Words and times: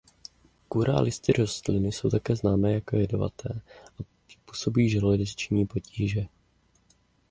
Kůra 0.67 0.95
a 0.97 1.01
listy 1.01 1.31
rostliny 1.33 1.91
jsou 1.91 2.09
také 2.09 2.35
známé 2.35 2.71
jako 2.73 2.95
jedovaté 2.95 3.61
a 3.99 4.03
způsobují 4.45 4.89
žaludeční 4.89 5.65
potíže. 5.65 6.25